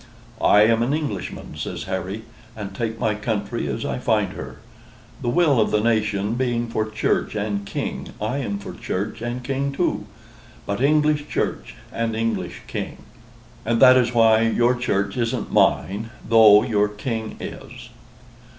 [0.41, 2.23] "I am an Englishman," says Harry,
[2.55, 4.57] "and take my country as I find her.
[5.21, 9.43] The will of the nation being for church and king, I am for church and
[9.43, 10.05] king too;
[10.65, 13.03] but English church and English king;
[13.63, 17.89] and that is why your church isn't mine, though your king is."